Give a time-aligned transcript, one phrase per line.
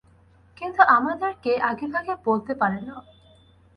[0.57, 2.95] কিন্তু আমাদেরকে আগেভাগে বলতে পারে না।